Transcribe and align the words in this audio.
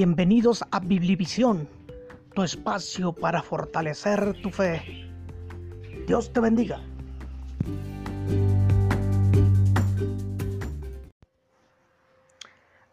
Bienvenidos 0.00 0.64
a 0.70 0.78
Biblivisión, 0.78 1.68
tu 2.32 2.44
espacio 2.44 3.12
para 3.12 3.42
fortalecer 3.42 4.40
tu 4.40 4.50
fe. 4.50 5.10
Dios 6.06 6.32
te 6.32 6.38
bendiga. 6.38 6.80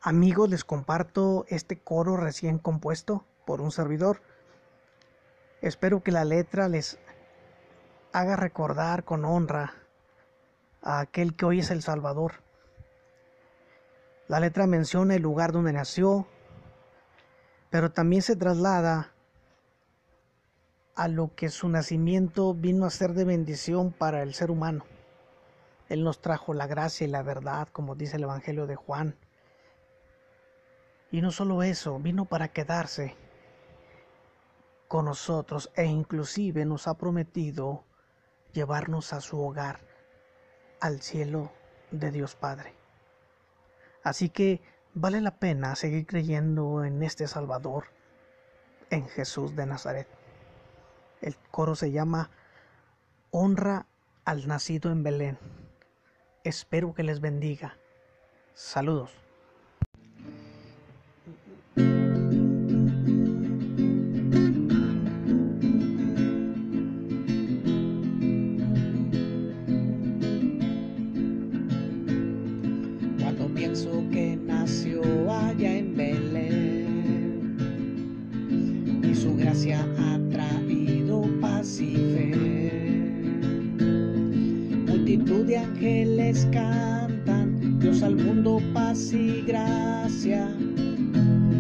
Amigos, 0.02 0.50
les 0.50 0.64
comparto 0.64 1.46
este 1.48 1.78
coro 1.78 2.18
recién 2.18 2.58
compuesto 2.58 3.24
por 3.46 3.62
un 3.62 3.70
servidor. 3.72 4.24
Espero 5.62 6.02
que 6.02 6.12
la 6.12 6.26
letra 6.26 6.68
les 6.70 6.98
haga 8.14 8.36
recordar 8.36 9.04
con 9.04 9.26
honra 9.26 9.76
a 10.82 11.02
aquel 11.02 11.36
que 11.36 11.46
hoy 11.46 11.60
es 11.60 11.70
el 11.70 11.84
Salvador. 11.84 12.42
La 14.28 14.40
letra 14.40 14.66
menciona 14.66 15.14
el 15.14 15.22
lugar 15.22 15.52
donde 15.52 15.72
nació, 15.72 16.26
pero 17.70 17.92
también 17.92 18.22
se 18.22 18.36
traslada 18.36 19.14
a 20.96 21.08
lo 21.08 21.36
que 21.36 21.50
su 21.50 21.68
nacimiento 21.68 22.54
vino 22.54 22.86
a 22.86 22.90
ser 22.90 23.14
de 23.14 23.26
bendición 23.26 23.92
para 23.92 24.23
el 24.23 24.34
ser 24.34 24.50
humano. 24.50 24.86
Él 25.90 26.04
nos 26.04 26.22
trajo 26.22 26.54
la 26.54 26.68
gracia 26.68 27.06
y 27.06 27.09
la 27.09 27.22
verdad, 27.22 27.68
como 27.72 27.96
dice 27.96 28.18
el 28.18 28.23
Evangelio 28.23 28.66
de 28.66 28.76
Juan. 28.76 29.16
Y 31.12 31.22
no 31.22 31.32
solo 31.32 31.64
eso, 31.64 32.00
vino 32.00 32.26
para 32.26 32.48
quedarse 32.48 33.16
con 34.88 35.06
nosotros 35.06 35.72
e 35.76 35.86
inclusive 35.86 36.66
nos 36.66 36.88
ha 36.88 36.95
prometido 36.95 37.84
llevarnos 38.54 39.14
a 39.14 39.22
su 39.22 39.40
hogar, 39.42 39.80
al 40.80 41.02
cielo 41.02 41.52
de 41.92 42.12
Dios 42.12 42.36
Padre. 42.36 42.73
Así 44.04 44.30
que 44.30 44.62
vale 44.95 45.20
la 45.20 45.38
pena 45.39 45.75
seguir 45.75 46.08
creyendo 46.08 46.83
en 46.83 47.03
este 47.03 47.28
Salvador, 47.28 47.86
en 48.89 49.08
Jesús 49.09 49.56
de 49.56 49.66
Nazaret. 49.66 50.08
El 51.22 51.36
coro 51.52 51.75
se 51.75 51.92
llama 51.92 52.31
Honra 53.30 53.86
al 54.23 54.47
nacido 54.47 54.92
en 54.92 55.03
Belén. 55.03 55.38
Espero 56.44 56.94
que 56.94 57.03
les 57.03 57.20
bendiga. 57.20 57.78
Saludos. 58.53 59.25
Su 79.16 79.35
gracia 79.35 79.88
ha 79.97 80.19
traído 80.30 81.21
paz 81.39 81.80
y 81.80 81.95
fe. 81.95 82.31
Multitud 84.88 85.45
de 85.45 85.58
ángeles 85.58 86.47
cantan, 86.52 87.80
Dios 87.80 88.03
al 88.03 88.17
mundo 88.17 88.61
paz 88.73 89.13
y 89.13 89.41
gracia. 89.47 90.49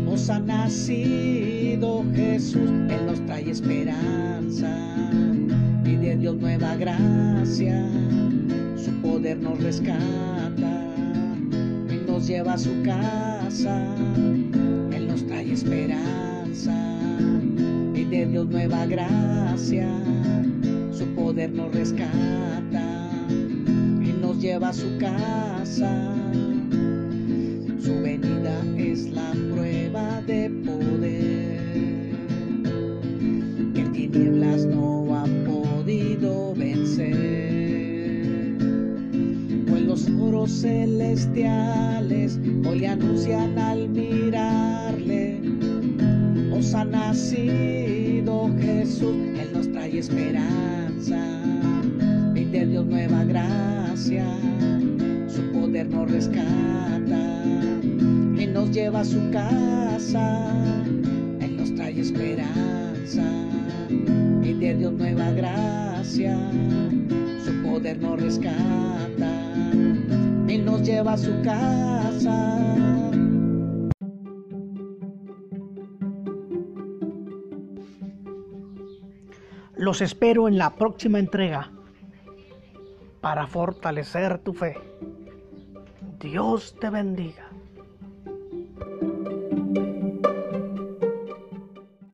Os 0.05 0.29
ha 0.29 0.39
nacido 0.39 2.03
Jesús, 2.13 2.69
Él 2.89 3.05
nos 3.05 3.25
trae 3.25 3.49
esperanza 3.49 4.69
y 5.85 5.95
de 5.95 6.17
Dios 6.17 6.35
nueva 6.35 6.75
gracia. 6.75 7.87
Su 8.75 8.91
poder 9.01 9.37
nos 9.37 9.61
rescata 9.63 10.83
y 11.89 12.05
nos 12.05 12.27
lleva 12.27 12.53
a 12.53 12.57
su 12.57 12.81
casa. 12.83 13.95
Él 14.91 15.07
nos 15.07 15.25
trae 15.25 15.53
esperanza 15.53 16.84
Nueva 18.43 18.85
gracia. 18.85 19.87
Su 20.91 21.05
poder 21.15 21.53
nos 21.53 21.73
rescata 21.73 23.09
y 23.31 24.11
nos 24.21 24.41
lleva 24.41 24.69
a 24.69 24.73
su 24.73 24.97
casa. 24.97 26.13
Su 27.79 28.01
venida 28.01 28.61
es 28.77 29.09
la 29.11 29.31
prueba 29.53 30.21
de 30.27 30.49
poder 30.65 31.61
que 33.73 33.83
tinieblas 33.93 34.65
no 34.65 35.15
ha 35.15 35.23
podido 35.45 36.53
vencer. 36.55 37.07
Pues 39.65 39.81
los 39.81 40.09
coros 40.19 40.51
celestiales 40.51 42.37
hoy 42.67 42.85
anuncian 42.85 43.57
al 43.57 43.87
mirarle, 43.87 45.39
os 46.51 46.73
ha 46.73 46.83
nacido 46.83 47.84
Jesús, 48.59 49.15
Él 49.39 49.49
nos 49.53 49.71
trae 49.71 49.99
esperanza, 49.99 51.17
y 52.35 52.45
de 52.45 52.65
Dios 52.65 52.85
nueva 52.85 53.23
gracia, 53.23 54.25
su 55.27 55.41
poder 55.51 55.87
nos 55.89 56.09
rescata. 56.09 57.41
Y 58.37 58.47
nos 58.47 58.71
lleva 58.71 59.01
a 59.01 59.05
su 59.05 59.19
casa, 59.31 60.51
Él 61.39 61.57
nos 61.57 61.73
trae 61.75 61.99
esperanza. 61.99 63.23
Y 64.43 64.53
de 64.53 64.75
Dios 64.75 64.93
nueva 64.93 65.31
gracia, 65.31 66.37
su 67.43 67.53
poder 67.63 67.99
nos 67.99 68.21
rescata. 68.21 69.31
Y 70.47 70.57
nos 70.57 70.83
lleva 70.83 71.13
a 71.13 71.17
su 71.17 71.31
casa. 71.43 72.55
Los 79.77 80.01
espero 80.01 80.47
en 80.47 80.57
la 80.57 80.69
próxima 80.71 81.19
entrega 81.19 81.71
para 83.21 83.47
fortalecer 83.47 84.39
tu 84.39 84.53
fe. 84.53 84.77
Dios 86.19 86.75
te 86.79 86.89
bendiga. 86.89 87.44